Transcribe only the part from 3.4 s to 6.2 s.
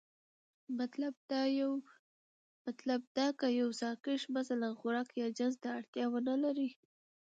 يو ساکښ مثلا خوراک يا جنس ته اړتيا